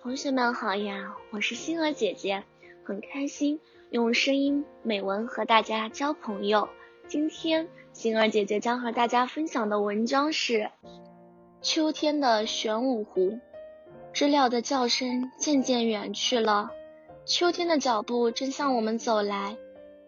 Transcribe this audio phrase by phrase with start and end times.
[0.00, 2.44] 同学们好呀，我是星儿姐姐，
[2.84, 6.68] 很开心用声音美文和大家交朋友。
[7.08, 10.70] 今天星儿姐姐将和大家分享的文章是
[11.62, 13.40] 秋天的玄武湖。
[14.12, 16.70] 知了的叫声渐渐远去了，
[17.24, 19.56] 秋天的脚步正向我们走来。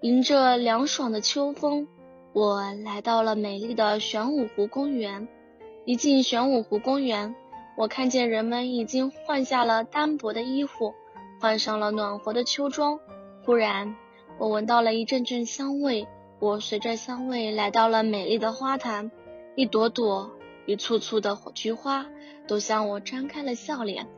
[0.00, 1.86] 迎着凉爽的秋风，
[2.32, 5.28] 我来到了美丽的玄武湖公园。
[5.84, 7.34] 一进玄武湖公园。
[7.76, 10.94] 我看见人们已经换下了单薄的衣服，
[11.40, 13.00] 换上了暖和的秋装。
[13.44, 13.96] 忽然，
[14.38, 16.06] 我闻到了一阵阵香味。
[16.40, 19.10] 我随着香味来到了美丽的花坛，
[19.56, 20.30] 一朵朵、
[20.66, 22.06] 一簇簇的菊花
[22.46, 24.08] 都向我张开了笑脸，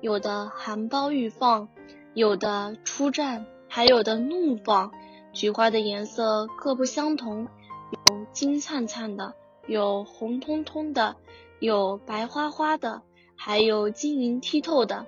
[0.00, 1.68] 有的含苞欲放，
[2.14, 4.92] 有的初绽，还有的怒放。
[5.32, 7.48] 菊花的颜色各不相同，
[8.08, 9.34] 有金灿灿的，
[9.66, 11.16] 有红彤彤的。
[11.60, 13.02] 有白花花的，
[13.36, 15.06] 还有晶莹剔透的。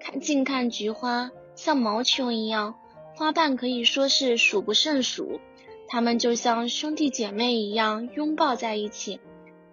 [0.00, 2.76] 看近看菊花，像毛球一样，
[3.16, 5.40] 花瓣可以说是数不胜数。
[5.88, 9.20] 它们就像兄弟姐妹一样拥抱在一起，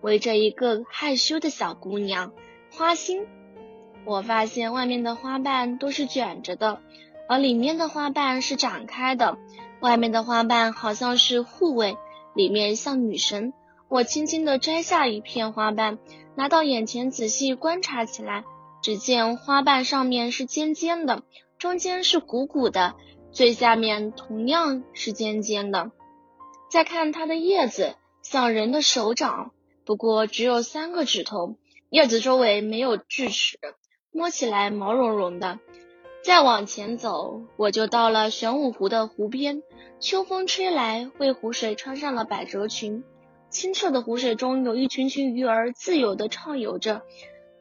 [0.01, 2.31] 围着一个害羞的小姑娘
[2.71, 3.27] 花心。
[4.05, 6.79] 我发现外面的花瓣都是卷着的，
[7.27, 9.37] 而里面的花瓣是展开的。
[9.81, 11.97] 外面的花瓣好像是护卫，
[12.33, 13.53] 里面像女神。
[13.95, 15.99] 我轻轻地摘下一片花瓣，
[16.35, 18.43] 拿到眼前仔细观察起来。
[18.81, 21.23] 只见花瓣上面是尖尖的，
[21.57, 22.95] 中间是鼓鼓的，
[23.31, 25.91] 最下面同样是尖尖的。
[26.69, 29.51] 再看它的叶子，像人的手掌，
[29.85, 31.55] 不过只有三个指头，
[31.89, 33.57] 叶子周围没有锯齿，
[34.11, 35.59] 摸起来毛茸茸的。
[36.21, 39.63] 再往前走，我就到了玄武湖的湖边。
[40.01, 43.05] 秋风吹来，为湖水穿上了百褶裙。
[43.55, 47.03] 清澈的湖水中有一群群鱼儿自由地畅游着，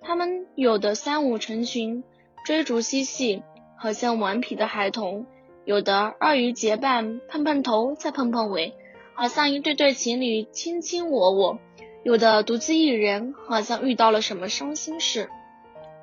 [0.01, 2.03] 它们有的三五成群，
[2.45, 3.45] 追逐嬉戏，
[3.79, 5.25] 好像顽皮的孩童；
[5.65, 8.75] 有的二鱼结伴，碰碰头再碰碰尾，
[9.15, 11.59] 好像一对对情侣卿卿我我；
[12.03, 15.31] 有的独自一人，好像遇到了什么伤心事。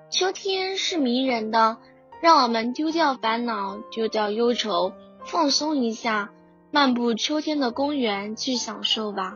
[0.09, 1.79] 秋天是迷人的，
[2.21, 4.93] 让我们丢掉烦恼，丢掉忧愁，
[5.25, 6.31] 放松一下，
[6.71, 9.35] 漫步秋天的公园去享受吧。